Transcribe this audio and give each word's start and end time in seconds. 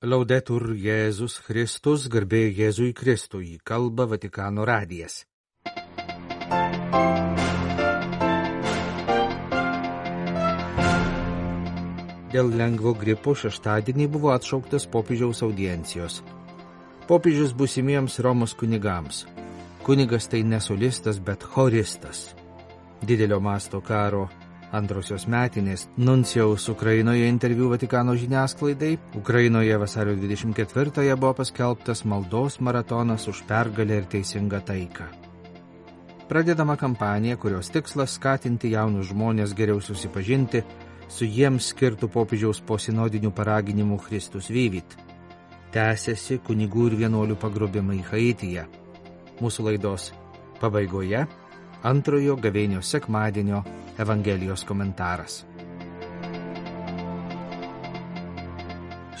Laudetur 0.00 0.70
Jėzus 0.80 1.34
Kristus, 1.44 2.06
garbė 2.08 2.46
Jėzui 2.56 2.94
Kristui, 2.96 3.58
kalba 3.60 4.06
Vatikano 4.08 4.64
radijas. 4.64 5.26
Dėl 12.32 12.48
lengvo 12.56 12.94
gripo 12.96 13.36
šeštadienį 13.36 14.08
buvo 14.16 14.32
atšauktas 14.32 14.88
popiežiaus 14.88 15.44
audiencijos. 15.44 16.22
Popiežius 17.04 17.52
busimiems 17.52 18.16
Romos 18.24 18.56
kunigams. 18.56 19.26
Kunigas 19.84 20.32
tai 20.32 20.46
ne 20.48 20.64
solistas, 20.64 21.20
bet 21.20 21.44
choristas. 21.44 22.30
Didelio 23.04 23.36
masto 23.44 23.84
karo 23.84 24.30
antrosios 24.72 25.26
metinės 25.26 25.86
nuncijaus 25.98 26.68
Ukrainoje 26.68 27.28
interviu 27.28 27.70
Vatikano 27.70 28.14
žiniasklaidai. 28.16 28.98
Ukrainoje 29.18 29.76
vasario 29.78 30.14
24-ąją 30.16 31.16
buvo 31.16 31.34
paskelbtas 31.40 32.04
maldos 32.04 32.60
maratonas 32.60 33.28
už 33.28 33.42
pergalę 33.48 34.02
ir 34.02 34.06
teisingą 34.06 34.60
taiką. 34.60 35.08
Pradedama 36.28 36.76
kampanija, 36.76 37.36
kurios 37.36 37.72
tikslas 37.74 38.14
skatinti 38.14 38.70
jaunus 38.70 39.10
žmonės 39.10 39.54
geriau 39.58 39.80
susipažinti 39.82 40.62
su 41.10 41.26
jiems 41.26 41.72
skirtų 41.72 42.06
popiežiaus 42.14 42.60
posinodinių 42.62 43.32
paraginimų 43.34 43.98
Kristus 44.04 44.50
vyvit. 44.54 44.94
Tęsiasi 45.74 46.38
kunigų 46.46 46.86
ir 46.90 46.96
vienuolių 47.02 47.36
pagrobimai 47.38 47.98
Haityje. 48.06 48.66
Mūsų 49.42 49.66
laidos 49.66 50.12
pabaigoje 50.60 51.26
antrojo 51.82 52.36
gavėnio 52.36 52.82
sekmadienio 52.82 53.64
Evangelijos 54.00 54.62
komentaras. 54.64 55.42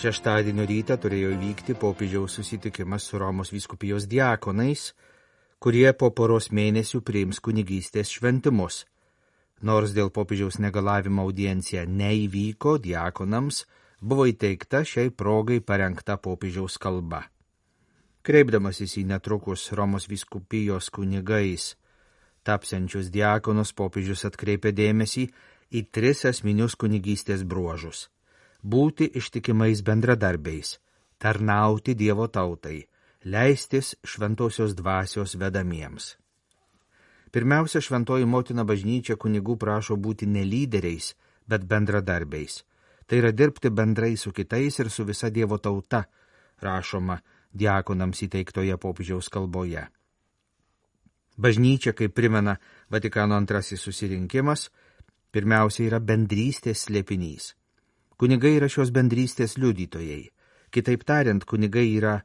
Šeštadienio 0.00 0.64
rytą 0.64 0.96
turėjo 0.96 1.34
įvykti 1.34 1.74
popiežiaus 1.76 2.38
susitikimas 2.38 3.04
su 3.10 3.18
Romos 3.20 3.52
vyskupijos 3.52 4.06
diakonais, 4.08 4.94
kurie 5.60 5.84
po 5.92 6.08
poros 6.16 6.48
mėnesių 6.48 7.02
priims 7.04 7.42
kunigystės 7.44 8.14
šventimus. 8.14 8.86
Nors 9.60 9.92
dėl 9.92 10.08
popiežiaus 10.16 10.56
negalavimo 10.64 11.28
audiencija 11.28 11.84
neįvyko, 11.84 12.78
diakonams 12.80 13.66
buvo 14.00 14.24
įteikta 14.32 14.80
šiai 14.80 15.12
progai 15.12 15.60
parengta 15.60 16.16
popiežiaus 16.16 16.80
kalba. 16.80 17.26
Kreipdamasis 18.24 18.96
į 18.96 19.04
netrukus 19.12 19.68
Romos 19.76 20.08
vyskupijos 20.08 20.88
kunigais 20.88 21.74
tapsiančius 22.42 23.10
diakonus 23.10 23.72
popiežius 23.76 24.24
atkreipė 24.28 24.72
dėmesį 24.72 25.26
į 25.70 25.82
tris 25.94 26.24
asmenius 26.30 26.76
kunigystės 26.76 27.44
bruožus- 27.44 28.08
būti 28.72 29.10
ištikimais 29.20 29.82
bendradarbiais, 29.82 30.78
tarnauti 31.18 31.94
Dievo 31.94 32.26
tautai, 32.28 32.86
leistis 33.24 33.94
šventosios 34.04 34.74
dvasios 34.74 35.34
vedamiems. 35.34 36.16
Pirmiausia, 37.30 37.80
šventoji 37.80 38.26
motina 38.26 38.64
bažnyčia 38.64 39.14
kunigų 39.16 39.56
prašo 39.56 39.96
būti 39.96 40.26
ne 40.26 40.42
lyderiais, 40.44 41.14
bet 41.46 41.62
bendradarbiais. 41.64 42.64
Tai 43.06 43.18
yra 43.18 43.30
dirbti 43.32 43.70
bendrai 43.70 44.16
su 44.16 44.32
kitais 44.32 44.78
ir 44.78 44.90
su 44.90 45.04
visa 45.04 45.30
Dievo 45.30 45.58
tauta, 45.58 46.04
rašoma 46.60 47.20
diakonams 47.54 48.22
įteiktoje 48.26 48.76
popiežiaus 48.76 49.28
kalboje. 49.28 49.86
Bažnyčia, 51.40 51.94
kaip 51.96 52.12
primena 52.12 52.58
Vatikano 52.92 53.36
antrasis 53.38 53.80
susirinkimas, 53.80 54.68
pirmiausia 55.32 55.86
yra 55.88 56.00
bendrystės 56.00 56.84
slėpinys. 56.86 57.54
Kunigai 58.20 58.58
yra 58.58 58.68
šios 58.68 58.90
bendrystės 58.92 59.56
liudytojai. 59.56 60.26
Kitaip 60.70 61.06
tariant, 61.08 61.44
kunigai 61.48 61.86
yra 61.96 62.18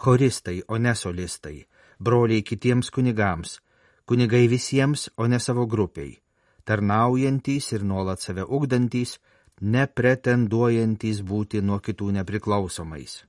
choristai, 0.00 0.62
o 0.68 0.78
ne 0.78 0.94
solistai, 0.96 1.66
broliai 2.00 2.42
kitiems 2.42 2.88
kunigams, 2.90 3.58
kunigai 4.08 4.46
visiems, 4.48 5.10
o 5.16 5.28
ne 5.28 5.38
savo 5.38 5.66
grupiai, 5.66 6.16
tarnaujantys 6.64 7.72
ir 7.76 7.84
nuolat 7.84 8.24
save 8.24 8.46
ugdantys, 8.48 9.18
nepretenduojantys 9.60 11.20
būti 11.22 11.60
nuo 11.62 11.78
kitų 11.78 12.08
nepriklausomais. 12.18 13.20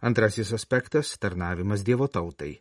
Antrasis 0.00 0.52
aspektas- 0.52 1.16
tarnavimas 1.22 1.84
Dievo 1.84 2.08
tautai. 2.08 2.58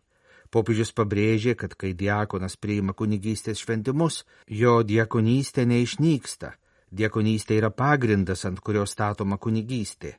Popiežius 0.50 0.94
pabrėžė, 0.96 1.56
kad 1.60 1.76
kai 1.76 1.92
diakonas 1.94 2.56
priima 2.56 2.94
kunigystės 2.94 3.60
šventimus, 3.64 4.24
jo 4.48 4.80
diakonystė 4.84 5.66
neišnyksta. 5.68 6.54
Diakonystė 6.92 7.58
yra 7.60 7.70
pagrindas, 7.70 8.46
ant 8.48 8.62
kurio 8.64 8.86
statoma 8.88 9.38
kunigystė. 9.38 10.16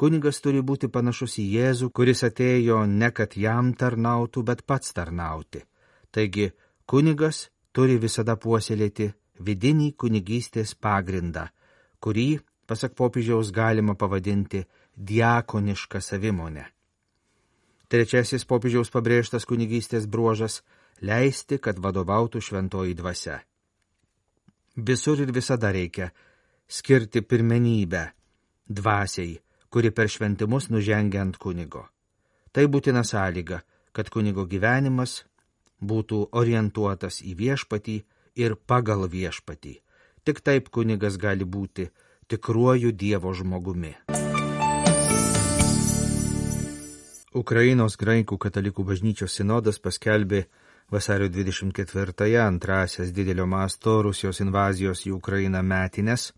Kunigas 0.00 0.40
turi 0.40 0.62
būti 0.64 0.88
panašus 0.88 1.36
į 1.38 1.44
Jėzų, 1.54 1.90
kuris 1.94 2.24
atėjo 2.26 2.82
ne 2.88 3.10
kad 3.14 3.36
jam 3.36 3.74
tarnautų, 3.76 4.42
bet 4.48 4.64
pats 4.66 4.94
tarnauti. 4.96 5.62
Taigi, 6.10 6.50
kunigas 6.88 7.50
turi 7.76 7.98
visada 8.00 8.34
puoselėti 8.40 9.10
vidinį 9.38 9.92
kunigystės 10.00 10.74
pagrindą, 10.74 11.46
kurį, 12.00 12.40
pasak 12.66 12.96
popiežiaus, 12.98 13.52
galima 13.52 13.94
pavadinti 13.94 14.64
diakonišką 14.96 16.00
savimonę. 16.02 16.64
Trečiasis 17.90 18.44
popiežiaus 18.46 18.86
pabrėžtas 18.94 19.42
kunigystės 19.50 20.06
bruožas- 20.06 20.60
leisti, 21.08 21.58
kad 21.58 21.78
vadovautų 21.78 22.38
šventoji 22.38 22.94
dvasia. 22.94 23.40
Visur 24.76 25.18
ir 25.20 25.32
visada 25.32 25.72
reikia 25.72 26.12
skirti 26.68 27.20
pirmenybę 27.20 28.12
dvasiai, 28.70 29.40
kuri 29.70 29.90
per 29.90 30.06
šventimus 30.06 30.70
nužengia 30.70 31.20
ant 31.20 31.36
kunigo. 31.36 31.88
Tai 32.52 32.66
būtina 32.66 33.02
sąlyga, 33.02 33.62
kad 33.92 34.08
kunigo 34.08 34.46
gyvenimas 34.46 35.24
būtų 35.82 36.28
orientuotas 36.32 37.22
į 37.22 37.34
viešpatį 37.34 38.02
ir 38.36 38.54
pagal 38.54 39.08
viešpatį. 39.08 39.74
Tik 40.24 40.40
taip 40.40 40.70
kunigas 40.70 41.16
gali 41.16 41.44
būti 41.44 41.90
tikruoju 42.28 42.92
Dievo 42.92 43.34
žmogumi. 43.34 43.96
Ukrainos 47.30 47.94
graikų 47.94 48.40
katalikų 48.42 48.82
bažnyčios 48.82 49.36
sinodas 49.38 49.76
paskelbė 49.78 50.48
vasario 50.90 51.28
24-ąją 51.30 52.40
antrasias 52.42 53.12
didelio 53.14 53.44
masto 53.46 54.02
Rusijos 54.02 54.40
invazijos 54.42 55.04
į 55.06 55.12
Ukrainą 55.14 55.60
metinės 55.62 56.32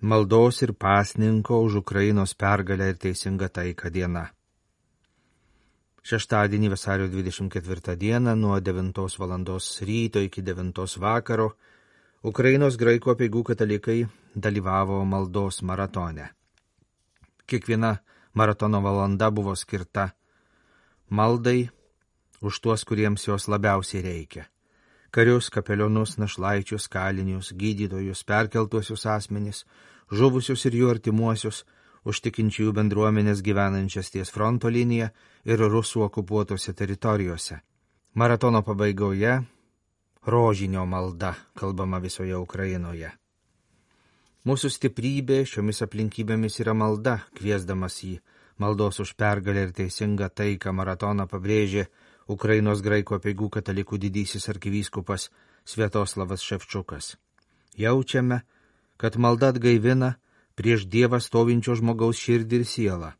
maldos 0.00 0.58
ir 0.66 0.72
pasninko 0.74 1.60
už 1.62 1.76
Ukrainos 1.82 2.34
pergalę 2.34 2.88
ir 2.90 2.98
teisingą 2.98 3.46
taiką 3.48 3.92
diena. 3.94 4.24
Šeštadienį 6.02 6.72
vasario 6.74 7.06
24 7.06 7.94
dieną 7.96 8.34
nuo 8.34 8.58
9 8.58 9.18
val. 9.18 9.38
ryto 9.86 10.18
iki 10.18 10.42
9 10.42 10.98
vakaro 10.98 11.54
Ukrainos 12.24 12.76
graikų 12.76 13.14
apieigų 13.14 13.44
katalikai 13.44 14.08
dalyvavo 14.34 15.04
maldos 15.04 15.62
maratone. 15.62 16.28
Kiekviena 17.46 17.96
maratono 18.34 18.82
valanda 18.82 19.30
buvo 19.30 19.54
skirta 19.54 20.10
maldai 21.14 21.70
už 22.44 22.60
tuos, 22.60 22.84
kuriems 22.84 23.26
jos 23.28 23.48
labiausiai 23.48 24.02
reikia. 24.02 24.44
Karius, 25.14 25.48
kapelionus, 25.50 26.18
našlaičius, 26.18 26.88
kalinius, 26.90 27.52
gydytojus, 27.54 28.24
perkeltuosius 28.26 29.06
asmenis, 29.06 29.62
žuvusius 30.10 30.66
ir 30.66 30.76
jų 30.80 30.90
artimuosius, 30.96 31.62
užtikinčiųjų 32.04 32.74
bendruomenės 32.76 33.40
gyvenančias 33.46 34.10
ties 34.10 34.32
fronto 34.34 34.68
linija 34.68 35.12
ir 35.44 35.62
rusų 35.62 36.04
okupuotose 36.08 36.74
teritorijose. 36.74 37.60
Maratono 38.14 38.62
pabaigoje- 38.62 39.44
rožinio 40.32 40.84
malda, 40.86 41.34
kalbama 41.54 41.98
visoje 41.98 42.36
Ukrainoje. 42.36 43.12
Mūsų 44.44 44.68
stiprybė 44.68 45.44
šiomis 45.48 45.80
aplinkybėmis 45.86 46.60
yra 46.60 46.74
malda, 46.74 47.22
kviesdamas 47.34 48.02
į 48.04 48.18
maldos 48.58 49.00
už 49.00 49.14
pergalę 49.18 49.66
ir 49.66 49.72
teisingą 49.72 50.28
taiką 50.30 50.72
maratoną 50.72 51.26
pabrėžė 51.30 51.86
Ukrainos 52.28 52.80
graikų 52.84 53.18
apieigų 53.18 53.50
katalikų 53.58 53.98
didysis 53.98 54.48
arkivyskupas 54.48 55.28
Svietoslavas 55.64 56.44
Ševčiukas. 56.44 57.16
Jaučiame, 57.76 58.42
kad 58.96 59.16
malda 59.16 59.50
atgaivina 59.52 60.14
prieš 60.54 60.86
Dievą 60.86 61.20
stovinčio 61.20 61.74
žmogaus 61.80 62.20
širdį 62.20 62.60
ir 62.60 62.66
sielą. 62.68 63.12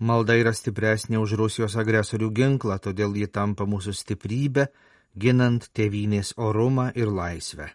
Malda 0.00 0.34
yra 0.40 0.52
stipresnė 0.56 1.20
už 1.20 1.36
Rusijos 1.36 1.76
agresorių 1.76 2.30
ginklą, 2.32 2.78
todėl 2.80 3.16
ji 3.16 3.28
tampa 3.28 3.66
mūsų 3.68 3.92
stiprybę, 3.94 4.70
ginant 5.14 5.68
tėvynės 5.76 6.34
orumą 6.40 6.90
ir 6.96 7.12
laisvę. 7.12 7.68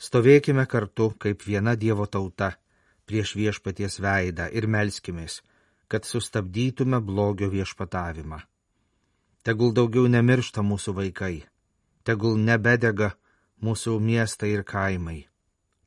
Stovėkime 0.00 0.66
kartu 0.66 1.12
kaip 1.20 1.44
viena 1.46 1.76
Dievo 1.76 2.06
tauta 2.06 2.54
prieš 3.08 3.34
viešpaties 3.40 4.00
veidą 4.00 4.48
ir 4.52 4.66
melskimės, 4.66 5.42
kad 5.88 6.04
sustabdytume 6.08 7.00
blogio 7.00 7.50
viešpatavimą. 7.52 8.40
Tegul 9.44 9.74
daugiau 9.76 10.08
nemiršta 10.08 10.64
mūsų 10.64 10.96
vaikai, 11.00 11.36
tegul 12.02 12.40
nebedega 12.40 13.12
mūsų 13.60 14.00
miestai 14.00 14.54
ir 14.56 14.64
kaimai, 14.64 15.20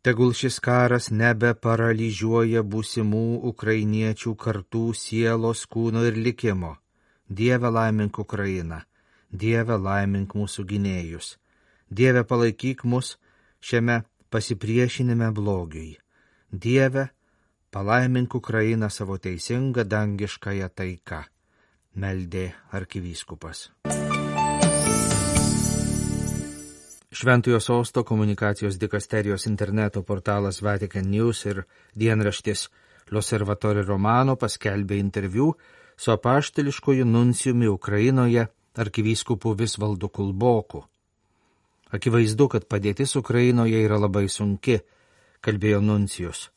Tegul 0.08 0.32
šis 0.40 0.62
karas 0.64 1.10
nebe 1.12 1.50
paralyžiuoja 1.66 2.62
būsimų 2.74 3.24
ukrainiečių 3.50 4.32
kartų 4.44 4.84
sielos, 4.96 5.66
kūno 5.68 6.06
ir 6.08 6.16
likimo. 6.16 6.78
Dieve 7.28 7.68
laimink 7.68 8.20
Ukrainą, 8.24 8.78
Dieve 9.28 9.76
laimink 9.76 10.32
mūsų 10.32 10.64
gynėjus, 10.70 11.34
Dieve 11.92 12.24
palaikyk 12.24 12.86
mus 12.88 13.18
šiame 13.60 13.98
pasipriešinime 14.32 15.28
blogiui. 15.36 15.98
Dieve, 16.52 17.10
palaimink 17.72 18.36
Ukrainą 18.36 18.90
savo 18.90 19.18
teisingą 19.20 19.84
dangiškąją 19.84 20.70
taiką, 20.70 21.20
meldė 21.96 22.52
arkivyskupas. 22.72 23.72
Šventojo 27.12 27.60
sosto 27.60 28.04
komunikacijos 28.04 28.78
dikasterijos 28.78 29.48
interneto 29.48 30.04
portalas 30.04 30.62
Vatican 30.62 31.12
News 31.12 31.46
ir 31.46 31.64
dienraštis 31.96 32.70
L'Osservatore 33.12 33.84
Romano 33.84 34.36
paskelbė 34.36 34.98
interviu 35.00 35.54
su 35.98 36.12
apaštališkoju 36.12 37.06
nuncijumi 37.06 37.68
Ukrainoje 37.68 38.48
arkivyskupu 38.76 39.54
Visvaldu 39.54 40.10
Kulboku. 40.10 40.84
Akivaizdu, 41.92 42.48
kad 42.48 42.68
padėtis 42.68 43.16
Ukrainoje 43.16 43.80
yra 43.84 43.98
labai 44.00 44.30
sunki, 44.30 44.80
kalbėjo 45.46 45.82
nuncijus. 45.82 46.50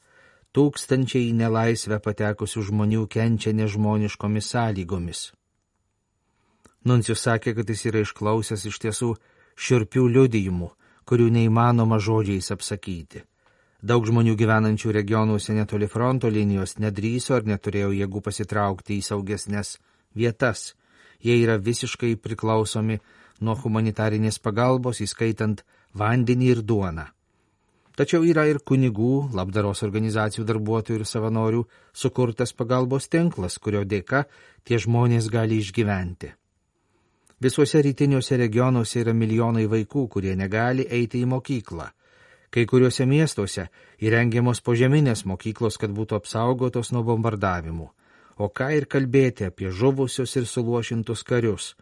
Tūkstančiai 0.51 1.29
į 1.31 1.35
nelaisvę 1.39 2.01
patekusių 2.03 2.65
žmonių 2.71 3.05
kenčia 3.07 3.53
nežmoniškomis 3.55 4.51
sąlygomis. 4.51 5.21
Nuncijus 6.85 7.23
sakė, 7.27 7.55
kad 7.55 7.69
jis 7.71 7.85
yra 7.91 8.03
išklausęs 8.03 8.65
iš 8.67 8.79
tiesų 8.83 9.11
širpių 9.61 10.07
liudijimų, 10.17 10.71
kurių 11.07 11.29
neįmanoma 11.37 12.01
žodžiais 12.01 12.51
apsakyti. 12.55 13.23
Daug 13.81 14.05
žmonių 14.05 14.35
gyvenančių 14.37 14.93
regionuose 14.93 15.55
netoli 15.57 15.89
fronto 15.89 16.29
linijos 16.29 16.77
nedryso 16.79 17.37
ar 17.37 17.47
neturėjo 17.49 17.95
jėgų 17.97 18.21
pasitraukti 18.27 18.99
į 18.99 19.07
saugesnės 19.07 19.79
vietas. 20.17 20.75
Jie 21.21 21.39
yra 21.45 21.57
visiškai 21.61 22.17
priklausomi 22.17 22.99
nuo 23.41 23.55
humanitarinės 23.57 24.41
pagalbos, 24.41 25.01
įskaitant 25.01 25.65
vandenį 25.97 26.53
ir 26.57 26.63
duoną. 26.65 27.07
Tačiau 28.01 28.23
yra 28.25 28.47
ir 28.49 28.63
kunigų, 28.65 29.29
labdaros 29.37 29.83
organizacijų 29.85 30.47
darbuotojų 30.49 31.03
ir 31.03 31.03
savanorių 31.05 31.59
sukurtas 31.93 32.55
pagalbos 32.57 33.11
tinklas, 33.13 33.59
kurio 33.61 33.83
dėka 33.85 34.23
tie 34.65 34.79
žmonės 34.81 35.27
gali 35.29 35.59
išgyventi. 35.61 36.31
Visuose 37.45 37.83
rytiniuose 37.85 38.39
regionuose 38.41 39.03
yra 39.03 39.13
milijonai 39.13 39.67
vaikų, 39.69 40.07
kurie 40.15 40.33
negali 40.33 40.87
eiti 40.89 41.21
į 41.21 41.29
mokyklą. 41.29 41.91
Kai 42.49 42.65
kuriuose 42.73 43.05
miestuose 43.05 43.67
įrengiamos 44.01 44.63
požeminės 44.65 45.27
mokyklos, 45.29 45.77
kad 45.77 45.93
būtų 45.93 46.23
apsaugotos 46.23 46.93
nuo 46.97 47.03
bombardavimų. 47.05 47.91
O 48.41 48.49
ką 48.49 48.71
ir 48.79 48.87
kalbėti 48.89 49.45
apie 49.51 49.69
žuvusius 49.69 50.39
ir 50.41 50.49
suluošintus 50.49 51.21
karius, 51.29 51.75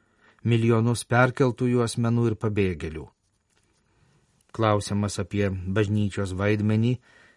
milijonus 0.42 1.06
perkeltųjų 1.06 1.86
asmenų 1.86 2.26
ir 2.32 2.36
pabėgėlių. 2.42 3.06
Klausimas 4.52 5.18
apie 5.20 5.48
bažnyčios 5.50 6.32
vaidmenį, 6.36 6.94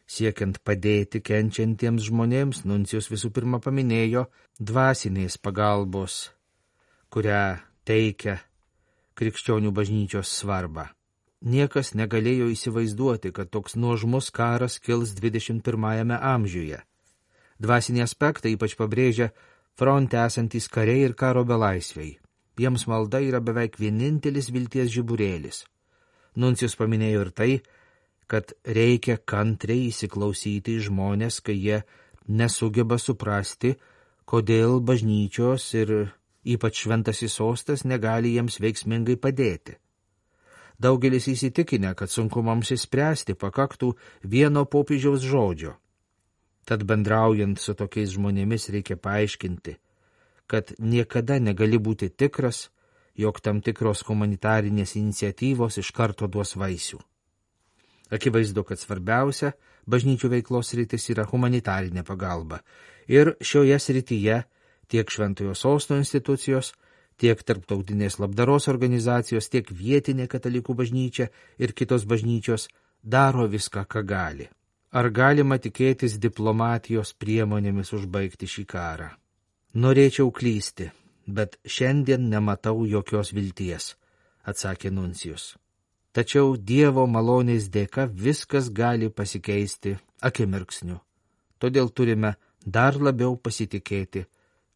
siekiant 0.07 0.61
padėti 0.63 1.21
kenčiantiems 1.23 2.07
žmonėms, 2.07 2.63
nuncijus 2.67 3.09
visų 3.11 3.31
pirma 3.35 3.59
paminėjo 3.63 4.25
dvasinės 4.59 5.37
pagalbos, 5.37 6.31
kurią 7.11 7.59
teikia 7.87 8.39
krikščionių 9.19 9.71
bažnyčios 9.75 10.31
svarbą. 10.39 10.87
Niekas 11.41 11.95
negalėjo 11.97 12.51
įsivaizduoti, 12.53 13.31
kad 13.33 13.49
toks 13.49 13.75
nuožmus 13.75 14.29
karas 14.29 14.77
kils 14.79 15.15
21-ame 15.17 16.17
amžiuje. 16.17 16.83
Dvasinį 17.61 18.03
aspektą 18.05 18.49
ypač 18.49 18.75
pabrėžia 18.77 19.31
fronte 19.77 20.19
esantys 20.21 20.69
kariai 20.69 21.07
ir 21.07 21.15
karo 21.17 21.43
belaisviai. 21.45 22.19
Jiems 22.61 22.85
malda 22.85 23.21
yra 23.25 23.41
beveik 23.41 23.79
vienintelis 23.81 24.51
vilties 24.53 24.91
žiburėlis. 24.93 25.63
Nuncijus 26.35 26.77
paminėjo 26.79 27.25
ir 27.25 27.31
tai, 27.35 27.51
kad 28.31 28.53
reikia 28.63 29.17
kantriai 29.17 29.89
įsiklausyti 29.89 30.77
į 30.77 30.85
žmonės, 30.87 31.41
kai 31.43 31.57
jie 31.57 31.81
nesugeba 32.31 32.97
suprasti, 33.01 33.75
kodėl 34.23 34.79
bažnyčios 34.79 35.65
ir 35.75 35.93
ypač 36.47 36.85
šventasis 36.85 37.35
sostas 37.35 37.83
negali 37.83 38.31
jiems 38.37 38.61
veiksmingai 38.63 39.17
padėti. 39.19 39.75
Daugelis 40.81 41.27
įsitikinę, 41.29 41.91
kad 41.93 42.09
sunkumams 42.09 42.71
įspręsti 42.73 43.35
pakaktų 43.37 43.91
vieno 44.23 44.63
popiežiaus 44.65 45.21
žodžio. 45.21 45.75
Tad 46.65 46.85
bendraujant 46.89 47.59
su 47.59 47.75
tokiais 47.77 48.15
žmonėmis 48.15 48.69
reikia 48.73 48.97
paaiškinti, 48.97 49.75
kad 50.47 50.73
niekada 50.79 51.37
negali 51.37 51.77
būti 51.77 52.09
tikras, 52.09 52.69
jog 53.17 53.41
tam 53.41 53.61
tikros 53.61 54.05
humanitarinės 54.07 54.95
iniciatyvos 54.99 55.77
iš 55.81 55.91
karto 55.91 56.27
duos 56.27 56.55
vaisių. 56.55 56.99
Akivaizdu, 58.11 58.63
kad 58.67 58.79
svarbiausia 58.79 59.53
bažnyčių 59.87 60.29
veiklos 60.35 60.73
rytis 60.75 61.09
yra 61.13 61.25
humanitarinė 61.27 62.03
pagalba 62.07 62.61
ir 63.07 63.35
šioje 63.41 63.79
srityje 63.79 64.41
tiek 64.91 65.11
Šventojo 65.11 65.55
Sosto 65.55 65.95
institucijos, 65.95 66.73
tiek 67.15 67.39
tarptautinės 67.43 68.19
labdaros 68.19 68.67
organizacijos, 68.67 69.47
tiek 69.47 69.69
vietinė 69.71 70.27
katalikų 70.27 70.75
bažnyčia 70.75 71.29
ir 71.59 71.71
kitos 71.71 72.03
bažnyčios 72.03 72.67
daro 73.03 73.47
viską, 73.47 73.85
ką 73.87 74.03
gali. 74.03 74.49
Ar 74.91 75.07
galima 75.09 75.55
tikėtis 75.55 76.17
diplomatijos 76.19 77.13
priemonėmis 77.15 77.93
užbaigti 77.95 78.49
šį 78.53 78.65
karą? 78.67 79.11
Norėčiau 79.79 80.33
klysti, 80.35 80.89
bet 81.27 81.57
šiandien 81.65 82.29
nematau 82.29 82.85
jokios 82.85 83.33
vilties, 83.33 83.95
atsakė 84.45 84.91
Nuncijus. 84.91 85.55
Tačiau 86.11 86.57
Dievo 86.57 87.05
malonės 87.07 87.69
dėka 87.71 88.09
viskas 88.11 88.67
gali 88.69 89.07
pasikeisti 89.09 89.95
akimirksniu. 90.19 90.99
Todėl 91.61 91.89
turime 91.95 92.35
dar 92.65 92.97
labiau 92.99 93.37
pasitikėti 93.37 94.25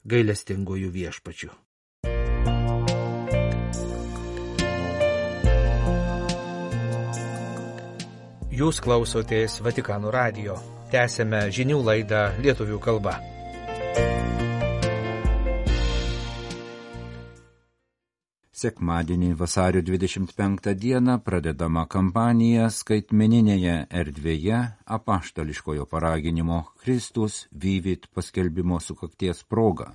gailestingojų 0.08 0.90
viešpačių. 0.96 1.52
Jūs 8.56 8.78
klausotės 8.80 9.60
Vatikanų 9.60 10.16
radio. 10.16 10.56
Tęsėme 10.94 11.50
žinių 11.52 11.82
laidą 11.84 12.30
lietuvių 12.40 12.80
kalba. 12.80 13.18
Sekmadienį 18.66 19.36
vasario 19.38 19.82
25 19.86 20.72
dieną 20.82 21.20
pradedama 21.22 21.84
kampanija 21.96 22.72
skaitmeninėje 22.74 23.76
erdvėje 24.00 24.62
apaštališkojo 24.96 25.86
paraginimo 25.92 26.64
Kristus 26.82 27.36
vyvit 27.66 28.08
paskelbimo 28.16 28.80
sukakties 28.82 29.44
proga. 29.44 29.92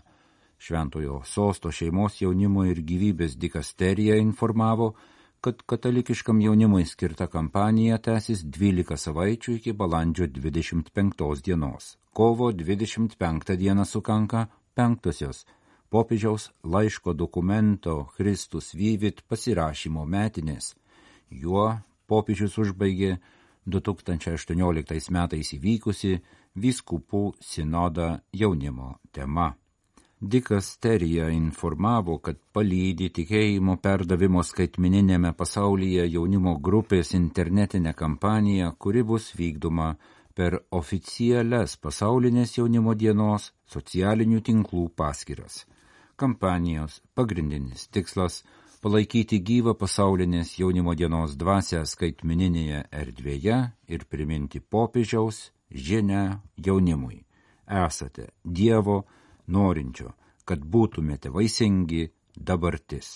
Šventojo 0.62 1.18
sosto 1.26 1.72
šeimos 1.74 2.20
jaunimo 2.22 2.62
ir 2.70 2.84
gyvybės 2.92 3.34
dikasterija 3.42 4.20
informavo, 4.22 4.92
kad 5.40 5.66
katalikiškam 5.66 6.38
jaunimui 6.46 6.86
skirta 6.86 7.26
kampanija 7.26 7.98
tęsis 7.98 8.44
12 8.44 9.00
savaičių 9.06 9.56
iki 9.58 9.74
balandžio 9.74 10.30
25 10.38 11.42
dienos. 11.42 11.96
Kovo 12.12 12.52
25 12.52 13.56
dieną 13.64 13.88
sukanka 13.96 14.46
penktosios 14.78 15.42
popiežiaus 15.90 16.50
laiško 16.64 17.12
dokumento 17.12 18.06
Kristus 18.16 18.74
Vyvit 18.74 19.22
pasirašymo 19.28 20.04
metinės. 20.06 20.74
Juo 21.30 21.66
popiežius 22.06 22.58
užbaigė 22.62 23.16
2018 23.66 25.10
metais 25.14 25.50
įvykusi 25.56 26.20
vyskupų 26.56 27.24
sinodą 27.40 28.20
jaunimo 28.32 28.98
tema. 29.12 29.54
Dikasterija 30.20 31.30
informavo, 31.32 32.18
kad 32.20 32.36
palydi 32.52 33.08
tikėjimo 33.08 33.78
perdavimo 33.80 34.42
skaitmininėme 34.44 35.32
pasaulyje 35.32 36.04
jaunimo 36.12 36.58
grupės 36.60 37.14
internetinę 37.16 37.94
kampaniją, 37.96 38.74
kuri 38.78 39.02
bus 39.02 39.30
vykdoma 39.38 39.94
per 40.36 40.58
oficialias 40.76 41.78
pasaulinės 41.80 42.58
jaunimo 42.58 42.94
dienos 42.94 43.50
socialinių 43.72 44.42
tinklų 44.44 44.90
paskiras. 44.96 45.64
Kampanijos 46.20 47.00
pagrindinis 47.14 47.86
tikslas- 47.88 48.34
palaikyti 48.84 49.38
gyvą 49.40 49.72
pasaulinės 49.82 50.50
jaunimo 50.60 50.92
dienos 50.94 51.36
dvasę 51.42 51.80
skaitmininėje 51.92 52.80
erdvėje 53.02 53.56
ir 53.94 54.04
priminti 54.04 54.60
popiežiaus 54.60 55.38
žinę 55.86 56.24
jaunimui. 56.66 57.24
Esate 57.86 58.26
Dievo 58.44 58.98
norinčio, 59.46 60.12
kad 60.44 60.60
būtumėte 60.60 61.32
vaisingi 61.32 62.10
dabartis. 62.36 63.08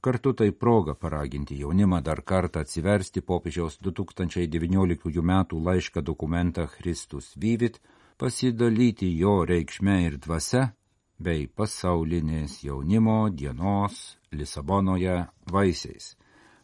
Kartu 0.00 0.32
tai 0.38 0.50
proga 0.52 0.94
paraginti 0.94 1.58
jaunimą 1.58 2.02
dar 2.02 2.22
kartą 2.22 2.60
atsiversti 2.60 3.20
popiežiaus 3.20 3.80
2019 3.82 5.22
m. 5.22 5.44
laišką 5.50 6.02
dokumentą 6.02 6.68
Kristus 6.68 7.34
Vyvit, 7.36 7.80
pasidalyti 8.16 9.10
jo 9.18 9.44
reikšme 9.44 10.02
ir 10.06 10.18
dvasia, 10.18 10.68
bei 11.18 11.46
pasaulinės 11.46 12.62
jaunimo 12.64 13.28
dienos 13.30 14.18
Lisabonoje 14.32 15.24
vaisiais. 15.52 16.14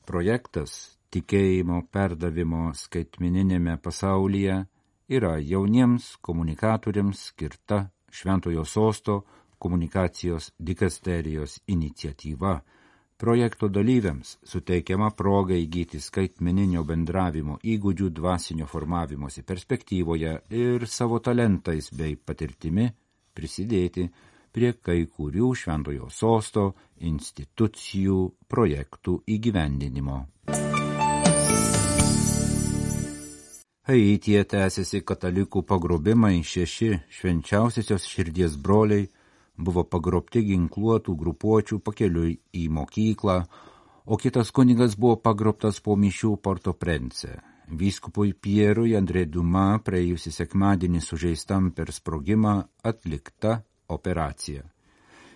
Projektas 0.06 0.98
tikėjimo 1.14 1.84
perdavimo 1.92 2.70
skaitmininėme 2.74 3.76
pasaulyje 3.82 4.64
yra 5.10 5.36
jauniems 5.38 6.16
komunikatoriams 6.20 7.30
skirta 7.30 7.84
Šventojo 8.10 8.64
sosto 8.64 9.22
komunikacijos 9.58 10.50
dikasterijos 10.58 11.60
iniciatyva. 11.66 12.60
Projekto 13.20 13.68
dalyviams 13.68 14.38
suteikiama 14.42 15.10
proga 15.12 15.54
įgyti 15.54 16.00
skaitmeninio 16.00 16.82
bendravimo 16.88 17.58
įgūdžių 17.62 18.08
dvasinio 18.16 18.66
formavimosi 18.66 19.44
perspektyvoje 19.44 20.32
ir 20.56 20.86
savo 20.88 21.20
talentais 21.20 21.90
bei 21.92 22.16
patirtimi 22.16 22.88
prisidėti 23.36 24.08
prie 24.52 24.72
kai 24.72 25.04
kurių 25.06 25.52
šventojo 25.56 26.10
sosto 26.10 26.72
institucijų 27.10 28.20
projektų 28.50 29.20
įgyvendinimo. 29.36 30.18
Haityje 33.90 34.42
tęsiasi 34.46 35.00
katalikų 35.02 35.64
pagrobimai 35.66 36.42
šeši 36.46 36.90
švenčiausiosios 37.10 38.04
širdies 38.06 38.54
broliai 38.60 39.08
buvo 39.58 39.84
pagrobti 39.84 40.42
ginkluotų 40.46 41.14
grupuočių 41.22 41.80
pakeliui 41.84 42.36
į 42.54 42.68
mokyklą, 42.76 43.38
o 44.06 44.18
kitas 44.20 44.52
kunigas 44.54 44.96
buvo 45.00 45.16
pagrobtas 45.24 45.80
po 45.80 45.96
mišių 45.96 46.36
Porto 46.42 46.74
Prence. 46.74 47.40
Vyskupui 47.70 48.32
Pierui 48.34 48.96
Andrė 48.98 49.24
Duma 49.30 49.78
praėjusį 49.86 50.32
sekmadienį 50.34 51.02
sužeistam 51.06 51.70
per 51.74 51.92
sprogimą 51.94 52.54
atlikta 52.82 53.60
operacija. 53.96 54.62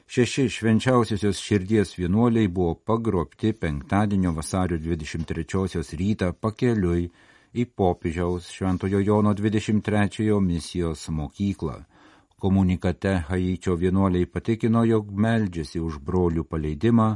Šeši 0.07 0.49
švenčiausiosios 0.57 1.41
širdies 1.41 1.95
vienuoliai 1.99 2.49
buvo 2.49 2.75
pagrobti 2.75 3.53
penktadienio 3.53 4.35
vasario 4.37 4.79
23 4.79 5.97
rytą 6.01 6.33
pakeliui 6.33 7.09
į 7.55 7.65
popiežiaus 7.77 8.51
Šventojo 8.53 9.01
Jono 9.01 9.33
23 9.35 10.41
misijos 10.41 11.09
mokyklą 11.09 11.81
Komunikate 12.45 13.13
Haičio 13.29 13.75
vienuoliai 13.81 14.27
patikino, 14.27 14.83
jog 14.85 15.07
meldžiasi 15.25 15.81
už 15.81 15.95
brolių 16.05 16.43
paleidimą 16.45 17.07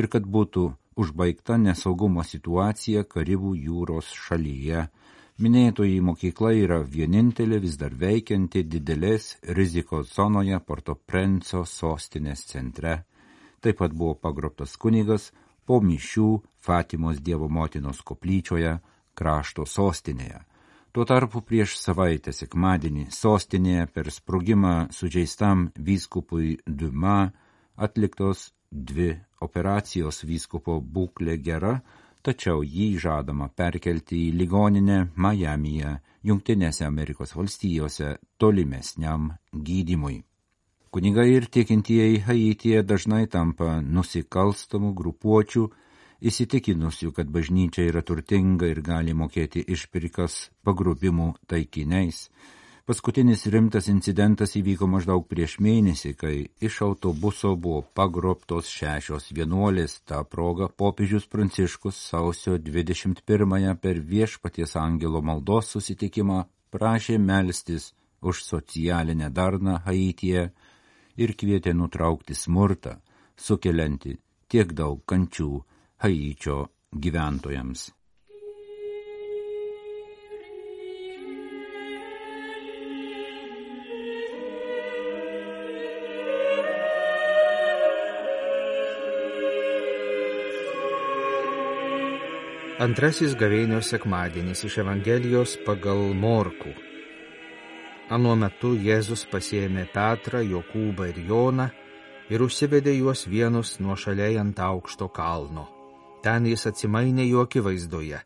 ir 0.00 0.06
kad 0.08 0.24
būtų 0.24 0.62
užbaigta 1.02 1.58
nesaugumo 1.60 2.24
situacija 2.24 3.02
Karibų 3.04 3.52
jūros 3.66 4.08
šalyje. 4.16 4.86
Minėtoji 5.40 6.02
mokykla 6.04 6.50
yra 6.60 6.76
vienintelė 6.84 7.58
vis 7.62 7.78
dar 7.80 7.94
veikianti 7.96 8.62
didelės 8.68 9.38
rizikos 9.56 10.10
zonoje 10.12 10.58
Porto 10.60 10.94
Prenco 10.94 11.62
sostinės 11.64 12.44
centre. 12.50 12.98
Taip 13.64 13.78
pat 13.80 13.94
buvo 13.96 14.12
pagrobtas 14.14 14.76
kunigas 14.76 15.30
po 15.64 15.80
mišių 15.80 16.28
Fatimos 16.60 17.22
Dievo 17.24 17.48
motinos 17.48 18.02
koplyčioje 18.04 18.74
krašto 19.16 19.64
sostinėje. 19.64 20.42
Tuo 20.92 21.06
tarpu 21.08 21.40
prieš 21.40 21.78
savaitę 21.80 22.34
sekmadienį 22.36 23.06
sostinėje 23.16 23.86
per 23.94 24.12
sprogimą 24.12 24.92
sužeistam 24.92 25.70
vyskupui 25.80 26.58
Duma 26.66 27.30
atliktos 27.76 28.50
dvi 28.68 29.14
operacijos 29.40 30.24
vyskupo 30.28 30.76
būklė 30.84 31.38
gera, 31.40 31.78
tačiau 32.22 32.62
jį 32.62 32.88
žadama 33.02 33.48
perkelti 33.48 34.28
į 34.28 34.34
ligoninę 34.40 34.98
Majamyje, 35.16 35.98
Junktinėse 36.22 36.86
Amerikos 36.86 37.34
valstijose 37.34 38.16
tolimesniam 38.38 39.32
gydimui. 39.52 40.20
Kunigai 40.92 41.28
ir 41.34 41.48
tikintieji 41.50 42.20
Haityje 42.26 42.82
dažnai 42.86 43.24
tampa 43.26 43.80
nusikalstamų 43.80 44.92
grupuočių 44.94 45.62
įsitikinusių, 46.22 47.10
kad 47.16 47.30
bažnyčia 47.32 47.88
yra 47.90 48.02
turtinga 48.06 48.68
ir 48.70 48.82
gali 48.86 49.14
mokėti 49.16 49.64
išpirkas 49.74 50.50
pagrupimų 50.62 51.32
taikiniais. 51.50 52.28
Paskutinis 52.82 53.44
rimtas 53.46 53.86
incidentas 53.86 54.56
įvyko 54.58 54.88
maždaug 54.90 55.28
prieš 55.30 55.52
mėnesį, 55.62 56.10
kai 56.18 56.32
iš 56.66 56.80
autobuso 56.82 57.52
buvo 57.54 57.84
pagrobtos 57.94 58.72
šešios 58.74 59.28
vienuolės. 59.36 60.00
Ta 60.02 60.24
proga 60.26 60.66
popiežius 60.66 61.28
Pranciškus 61.30 62.00
sausio 62.08 62.56
21-ąją 62.58 63.76
per 63.78 64.02
viešpaties 64.02 64.74
angelo 64.82 65.22
maldos 65.22 65.70
susitikimą 65.76 66.40
prašė 66.74 67.20
melstis 67.22 67.92
už 68.18 68.42
socialinę 68.48 69.30
darną 69.30 69.78
Haityje 69.86 70.44
ir 71.22 71.36
kvietė 71.38 71.78
nutraukti 71.78 72.34
smurtą, 72.34 72.98
sukelianti 73.38 74.18
tiek 74.50 74.74
daug 74.74 75.06
kančių 75.06 75.50
Haičio 76.02 76.62
gyventojams. 76.98 77.92
Antrasis 92.82 93.36
gavėnios 93.38 93.92
sekmadienis 93.92 94.64
iš 94.66 94.80
Evangelijos 94.82 95.52
pagal 95.62 96.00
Morkų. 96.18 96.72
Anuo 98.10 98.32
metu 98.40 98.72
Jėzus 98.74 99.22
pasėmė 99.30 99.84
Petrą, 99.92 100.40
Jokūbą 100.42 101.06
ir 101.12 101.20
Joną 101.28 101.68
ir 102.32 102.42
užsivedė 102.42 102.96
juos 102.96 103.22
vienus 103.30 103.76
nuo 103.78 103.94
šaliai 103.94 104.40
ant 104.42 104.58
aukšto 104.58 105.12
kalno. 105.14 105.68
Ten 106.26 106.50
jis 106.50 106.66
atsimainė 106.72 107.28
jų 107.28 107.44
akivaizdoje. 107.44 108.24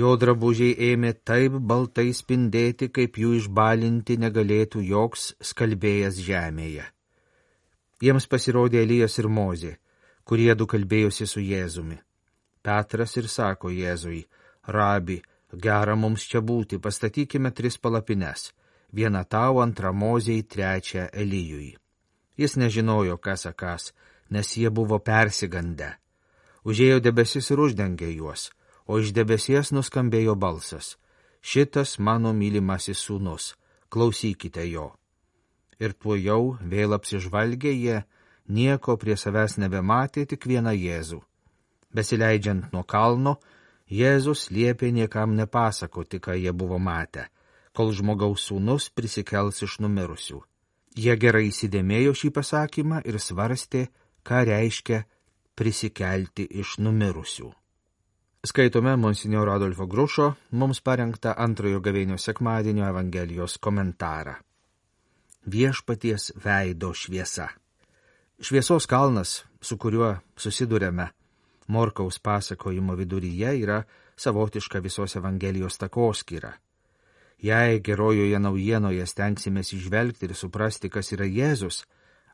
Jo 0.00 0.16
drabužiai 0.16 0.72
ėmė 0.88 1.12
taip 1.28 1.60
baltai 1.60 2.08
spindėti, 2.16 2.88
kaip 2.88 3.20
jų 3.20 3.36
išbalinti 3.42 4.16
negalėtų 4.24 4.88
joks 4.88 5.34
skalbėjas 5.52 6.16
žemėje. 6.24 6.88
Jiems 8.00 8.24
pasirodė 8.24 8.86
Elijas 8.88 9.20
ir 9.20 9.28
Mozė, 9.28 9.76
kurie 10.24 10.54
du 10.54 10.64
kalbėjosi 10.64 11.28
su 11.28 11.44
Jėzumi. 11.44 12.00
Petras 12.62 13.16
ir 13.16 13.28
sako 13.28 13.70
Jėzui, 13.70 14.24
rabi, 14.66 15.20
gera 15.52 15.96
mums 15.96 16.26
čia 16.28 16.40
būti, 16.40 16.78
pastatykime 16.78 17.52
tris 17.54 17.78
palapines, 17.78 18.52
vieną 18.92 19.24
tau, 19.28 19.60
antrą 19.60 19.92
Mozei, 19.92 20.42
trečią 20.42 21.08
Elijui. 21.12 21.76
Jis 22.36 22.56
nežinojo, 22.56 23.16
kas 23.18 23.46
akas, 23.46 23.92
nes 24.30 24.56
jie 24.56 24.70
buvo 24.70 24.98
persigandę. 24.98 25.96
Užėjo 26.64 27.00
debesis 27.00 27.50
ir 27.50 27.60
uždengė 27.64 28.10
juos, 28.12 28.50
o 28.86 28.98
iš 29.00 29.12
debesies 29.16 29.72
nuskambėjo 29.72 30.34
balsas. 30.36 30.96
Šitas 31.40 31.98
mano 31.98 32.32
mylimasis 32.34 33.00
sūnus, 33.06 33.54
klausykite 33.88 34.66
jo. 34.68 34.92
Ir 35.78 35.94
tuo 35.94 36.16
jau 36.18 36.58
vėl 36.60 36.96
apsižvalgė 36.96 37.72
jie, 37.72 38.02
nieko 38.48 38.96
prie 38.98 39.16
savęs 39.16 39.56
nebematė, 39.62 40.26
tik 40.26 40.46
vieną 40.50 40.74
Jėzų. 40.74 41.22
Besileidžiant 41.94 42.72
nuo 42.72 42.84
kalno, 42.84 43.38
Jėzus 43.88 44.50
liepė 44.52 44.90
niekam 44.92 45.32
nepasakoti, 45.36 46.20
ką 46.20 46.34
jie 46.36 46.52
buvo 46.52 46.76
matę, 46.78 47.30
kol 47.72 47.94
žmogaus 47.96 48.44
sūnus 48.50 48.90
prisikels 48.92 49.62
iš 49.64 49.78
numirusių. 49.80 50.42
Jie 50.98 51.14
gerai 51.16 51.46
įsidėmėjo 51.48 52.12
šį 52.20 52.30
pasakymą 52.36 53.00
ir 53.08 53.16
svarstė, 53.22 53.86
ką 54.26 54.42
reiškia 54.50 55.04
prisikelti 55.56 56.44
iš 56.60 56.76
numirusių. 56.84 57.48
Skaitome 58.44 58.92
Monsinjoro 58.96 59.54
Adolfo 59.56 59.86
Grušo 59.86 60.28
mums 60.50 60.82
parengtą 60.84 61.32
antrojo 61.34 61.80
gavėnio 61.80 62.18
sekmadienio 62.20 62.84
Evangelijos 62.86 63.56
komentarą. 63.58 64.36
Viešpaties 65.48 66.32
veido 66.44 66.92
šviesa. 66.94 67.48
Šviesos 68.38 68.86
kalnas, 68.86 69.42
su 69.60 69.78
kuriuo 69.80 70.12
susidurėme 70.36 71.08
Morkaus 71.68 72.18
pasakojimo 72.18 72.94
viduryje, 72.98 73.52
yra 73.62 73.82
savotiška 74.16 74.80
visos 74.80 75.16
Evangelijos 75.16 75.78
takoskyra. 75.78 76.52
Jei 77.38 77.78
gerojoje 77.80 78.38
naujienoje 78.38 79.06
stengsimės 79.06 79.72
išvelgti 79.76 80.26
ir 80.26 80.34
suprasti, 80.34 80.90
kas 80.90 81.12
yra 81.14 81.28
Jėzus, 81.28 81.84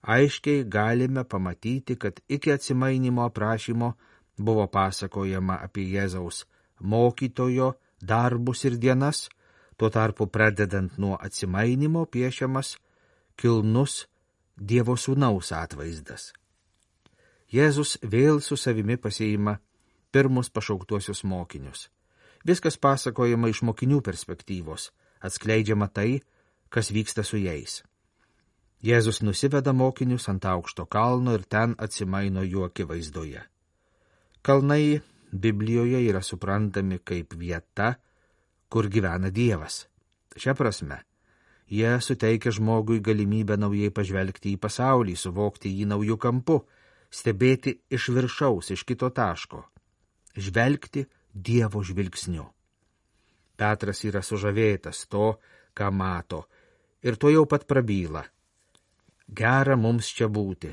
aiškiai 0.03 0.64
galime 0.64 1.25
pamatyti, 1.25 1.97
kad 1.97 2.21
iki 2.29 2.53
atsimainimo 2.53 3.26
aprašymo 3.29 3.93
buvo 4.38 4.67
pasakojama 4.67 5.59
apie 5.67 5.85
Jėzaus 5.93 6.45
mokytojo 6.81 7.73
darbus 8.00 8.64
ir 8.64 8.79
dienas, 8.79 9.29
tuo 9.76 9.91
tarpu 9.91 10.26
pradedant 10.26 10.99
nuo 10.99 11.19
atsimainimo 11.21 12.07
piešiamas 12.07 12.76
kilnus 13.37 14.07
Dievo 14.55 14.95
sūnaus 14.95 15.50
atvaizdas. 15.50 16.31
Jėzus 17.52 17.98
vėl 18.02 18.40
su 18.40 18.56
savimi 18.56 18.96
pasieima 18.96 19.58
pirmus 20.12 20.50
pašauktuosius 20.50 21.24
mokinius. 21.24 21.88
Viskas 22.44 22.76
pasakojama 22.76 23.48
iš 23.48 23.62
mokinių 23.64 24.00
perspektyvos, 24.04 24.90
atskleidžiama 25.24 25.88
tai, 25.88 26.20
kas 26.68 26.90
vyksta 26.92 27.24
su 27.24 27.40
jais. 27.40 27.82
Jėzus 28.84 29.22
nusiveda 29.24 29.72
mokinius 29.72 30.28
ant 30.28 30.44
aukšto 30.44 30.84
kalno 30.86 31.32
ir 31.38 31.46
ten 31.48 31.72
atsimaino 31.78 32.42
jų 32.44 32.66
akivaizdoje. 32.68 33.40
Kalnai 34.44 35.00
Biblijoje 35.32 36.02
yra 36.04 36.20
suprantami 36.22 37.00
kaip 37.00 37.32
vieta, 37.34 37.94
kur 38.68 38.90
gyvena 38.92 39.30
Dievas. 39.32 39.86
Šia 40.36 40.52
prasme, 40.54 41.00
jie 41.66 41.96
suteikia 42.04 42.52
žmogui 42.52 43.00
galimybę 43.00 43.56
naujai 43.56 43.88
pažvelgti 43.94 44.52
į 44.52 44.60
pasaulį, 44.60 45.16
suvokti 45.16 45.72
jį 45.72 45.88
naujų 45.94 46.18
kampų, 46.20 46.60
stebėti 47.14 47.78
iš 47.94 48.11
viršaus, 48.14 48.73
iš 48.75 48.83
kito 48.88 49.11
taško, 49.11 49.62
žvelgti 50.37 51.06
Dievo 51.35 51.83
žvilgsniu. 51.83 52.44
Petras 53.59 54.04
yra 54.06 54.23
sužavėtas 54.23 55.06
to, 55.11 55.35
ką 55.75 55.90
mato, 55.90 56.44
ir 57.02 57.18
to 57.18 57.30
jau 57.30 57.44
pat 57.47 57.66
prabyla. 57.71 58.23
Gera 59.26 59.75
mums 59.76 60.11
čia 60.14 60.28
būti, 60.30 60.71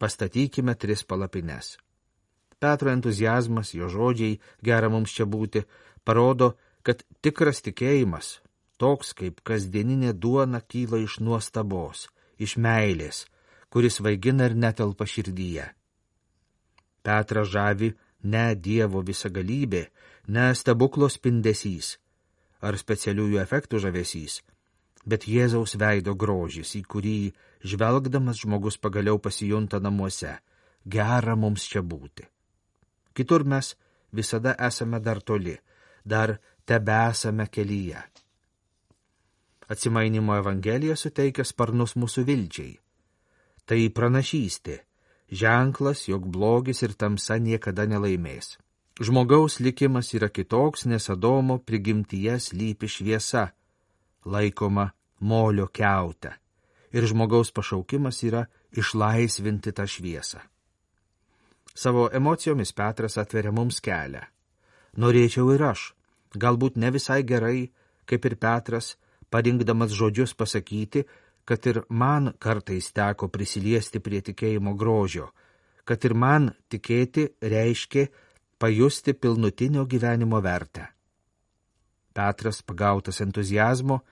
pastatykime 0.00 0.74
tris 0.76 1.04
palapines. 1.04 1.76
Petro 2.60 2.92
entuzijazmas, 2.92 3.72
jo 3.74 3.88
žodžiai, 3.88 4.38
gera 4.62 4.88
mums 4.92 5.12
čia 5.16 5.26
būti, 5.26 5.64
parodo, 6.04 6.54
kad 6.82 7.02
tikras 7.24 7.62
tikėjimas, 7.64 8.40
toks 8.76 9.12
kaip 9.18 9.40
kasdieninė 9.46 10.12
duona, 10.12 10.60
kyla 10.60 11.02
iš 11.02 11.20
nuostabos, 11.24 12.08
iš 12.38 12.56
meilės, 12.56 13.26
kuris 13.72 14.00
vaigina 14.04 14.50
ir 14.50 14.58
netelpa 14.58 15.08
širdyje. 15.08 15.70
Petra 17.02 17.44
žavi 17.44 17.92
ne 18.22 18.54
Dievo 18.54 19.02
visagalybė, 19.02 19.86
ne 20.28 20.52
stebuklo 20.54 21.08
spindesys 21.10 21.96
ar 22.62 22.78
specialiųjų 22.78 23.40
efektų 23.42 23.80
žavesys, 23.82 24.38
bet 25.04 25.26
Jėzaus 25.26 25.74
veido 25.78 26.14
grožis, 26.14 26.76
į 26.78 26.82
kurį 26.86 27.32
žvelgdamas 27.66 28.44
žmogus 28.44 28.78
pagaliau 28.78 29.18
pasijunta 29.18 29.82
namuose. 29.82 30.36
Gera 30.86 31.34
mums 31.38 31.66
čia 31.70 31.82
būti. 31.82 32.26
Kitur 33.14 33.44
mes 33.44 33.74
visada 34.10 34.54
esame 34.58 34.98
dar 35.00 35.20
toli, 35.22 35.54
dar 36.04 36.38
tebesame 36.66 37.46
kelyje. 37.46 38.02
Atsimainimo 39.70 40.34
Evangelija 40.36 40.96
suteikia 40.98 41.44
sparnus 41.46 41.94
mūsų 41.96 42.24
vilčiai. 42.28 42.72
Tai 43.64 43.78
pranašystė, 43.94 44.80
ženklas, 45.32 46.08
jog 46.08 46.28
blogis 46.28 46.82
ir 46.84 46.92
tamsa 46.94 47.38
niekada 47.40 47.86
nelaimės. 47.88 48.58
Žmogaus 49.00 49.58
likimas 49.64 50.12
yra 50.12 50.28
kitoks, 50.28 50.84
nes 50.84 51.08
Adomo 51.10 51.58
prigimtyje 51.58 52.36
slypi 52.38 52.88
šviesa, 52.88 53.48
laikoma 54.28 54.90
molio 55.20 55.66
keutę, 55.72 56.34
ir 56.92 57.08
žmogaus 57.08 57.50
pašaukimas 57.56 58.20
yra 58.28 58.44
išlaisvinti 58.76 59.72
tą 59.72 59.88
šviesą. 59.88 60.42
Savo 61.74 62.10
emocijomis 62.12 62.72
Petras 62.76 63.16
atveria 63.16 63.52
mums 63.52 63.80
kelią. 63.80 64.20
Norėčiau 65.00 65.54
ir 65.54 65.64
aš, 65.72 65.94
galbūt 66.36 66.76
ne 66.76 66.90
visai 66.92 67.22
gerai, 67.24 67.70
kaip 68.04 68.28
ir 68.28 68.36
Petras, 68.36 68.98
parinkdamas 69.32 69.96
žodžius 69.96 70.36
pasakyti, 70.36 71.06
kad 71.44 71.66
ir 71.66 71.82
man 71.88 72.32
kartais 72.38 72.92
teko 72.94 73.28
prisiliesti 73.28 74.00
prie 74.00 74.20
tikėjimo 74.22 74.74
grožio, 74.78 75.30
kad 75.84 76.04
ir 76.04 76.14
man 76.14 76.52
tikėti 76.70 77.28
reiškia 77.42 78.06
pajusti 78.62 79.14
pilnutinio 79.14 79.86
gyvenimo 79.86 80.40
vertę. 80.42 80.86
Petras, 82.14 82.60
pagautas 82.62 83.20
entuzijazmo, 83.24 84.02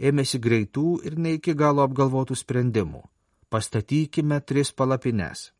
ėmėsi 0.00 0.40
greitų 0.40 1.00
ir 1.06 1.18
ne 1.18 1.36
iki 1.36 1.54
galo 1.54 1.84
apgalvotų 1.84 2.34
sprendimų. 2.40 3.04
Pastatykime 3.50 4.40
tris 4.46 4.72
palapines. 4.72 5.50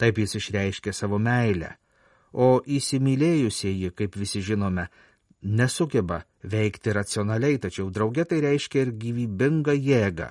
Taip 0.00 0.18
jis 0.20 0.36
išreiškė 0.38 0.92
savo 0.96 1.18
meilę, 1.20 1.74
o 2.32 2.60
įsimylėjusieji, 2.64 3.90
kaip 3.96 4.16
visi 4.16 4.40
žinome, 4.44 4.86
nesugeba 5.42 6.22
veikti 6.44 6.92
racionaliai, 6.96 7.58
tačiau 7.58 7.90
draugė 7.90 8.26
tai 8.28 8.40
reiškia 8.44 8.84
ir 8.86 8.92
gyvybingą 9.02 9.74
jėgą, 9.76 10.30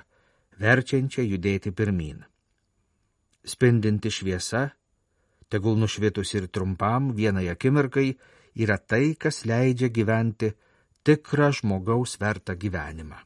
verčiančią 0.61 1.25
judėti 1.25 1.71
pirmin. 1.71 2.25
Spindinti 3.43 4.11
šviesa, 4.11 4.69
tegul 5.49 5.79
nušvitus 5.79 6.35
ir 6.35 6.49
trumpam 6.53 7.13
vienai 7.15 7.47
akimirkai, 7.49 8.11
yra 8.59 8.77
tai, 8.77 9.15
kas 9.15 9.45
leidžia 9.45 9.89
gyventi 9.89 10.53
tikrą 11.03 11.49
žmogaus 11.55 12.19
vertą 12.21 12.57
gyvenimą. 12.59 13.17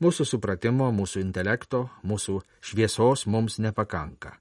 Mūsų 0.00 0.24
supratimo, 0.24 0.88
mūsų 0.96 1.20
intelekto, 1.20 1.86
mūsų 2.08 2.40
šviesos 2.64 3.26
mums 3.28 3.58
nepakanka 3.60 4.38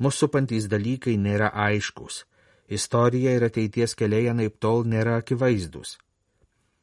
mūsų 0.00 0.24
supantys 0.24 0.66
dalykai 0.72 1.16
nėra 1.20 1.50
aiškus, 1.68 2.24
istorija 2.70 3.34
ir 3.36 3.44
ateities 3.44 3.96
keliai 3.98 4.30
anaip 4.30 4.60
tol 4.62 4.86
nėra 4.86 5.18
akivaizdus. 5.20 5.98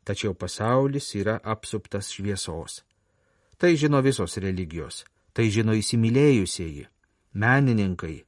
Tačiau 0.08 0.36
pasaulis 0.36 1.10
yra 1.20 1.40
apsuptas 1.44 2.12
šviesos. 2.16 2.84
Tai 3.58 3.74
žino 3.76 4.02
visos 4.06 4.38
religijos, 4.38 5.04
tai 5.34 5.50
žino 5.52 5.74
įsimylėjusieji, 5.74 6.86
menininkai, 7.34 8.24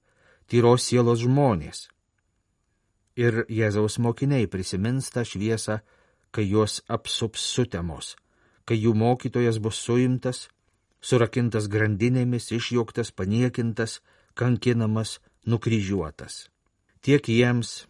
tyros 0.50 0.88
sielos 0.90 1.22
žmonės. 1.24 1.88
Ir 3.20 3.44
Jėzaus 3.52 4.00
mokiniai 4.00 4.48
prisimins 4.48 5.12
tą 5.14 5.24
šviesą, 5.28 5.80
kai 6.32 6.48
juos 6.50 6.80
apsups 6.88 7.44
sutemos, 7.54 8.16
kai 8.66 8.80
jų 8.80 8.96
mokytojas 8.96 9.60
bus 9.60 9.80
suimtas, 9.84 10.48
surakintas 11.02 11.68
grandinėmis, 11.68 12.52
išjoktas, 12.56 13.12
paniekintas, 13.12 14.00
kankinamas, 14.34 15.20
nukryžiuotas. 15.46 16.48
Tiek 17.02 17.24
jiems, 17.32 17.86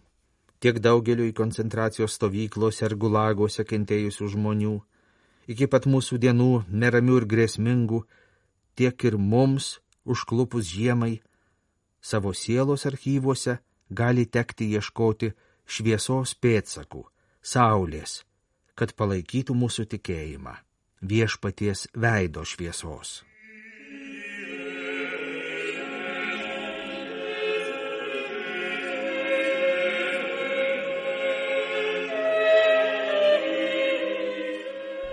tiek 0.62 0.78
daugeliu 0.78 1.26
į 1.30 1.34
koncentracijos 1.38 2.14
stovyklose 2.20 2.86
ar 2.86 2.94
gulagose 2.94 3.66
kentėjusių 3.66 4.28
žmonių, 4.36 4.76
iki 5.50 5.66
pat 5.66 5.88
mūsų 5.90 6.20
dienų 6.22 6.50
neramių 6.70 7.22
ir 7.22 7.26
grėsmingų, 7.32 8.04
tiek 8.78 9.06
ir 9.10 9.18
mums, 9.18 9.80
užklupus 10.06 10.70
žiemai, 10.70 11.20
savo 12.02 12.36
sielos 12.38 12.86
archyvuose 12.86 13.58
gali 13.90 14.26
tekti 14.26 14.70
ieškoti 14.78 15.32
šviesos 15.66 16.36
pėdsakų, 16.38 17.02
saulės, 17.42 18.24
kad 18.78 18.94
palaikytų 18.94 19.58
mūsų 19.58 19.88
tikėjimą, 19.96 20.54
viešpaties 21.02 21.88
veido 21.98 22.46
šviesos. 22.46 23.24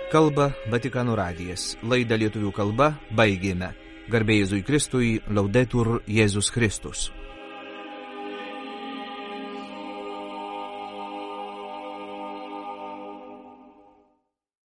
Kalba 0.07 0.53
Vatikano 0.71 1.17
radijas. 1.19 1.73
Laidą 1.83 2.15
lietuvių 2.21 2.53
kalba 2.55 2.93
baigėme. 3.19 3.73
Garbėjai 4.07 4.45
Jėzui 4.45 4.63
Kristui, 4.63 5.09
laudetur 5.27 5.97
Jėzus 6.07 6.53
Kristus. 6.55 7.09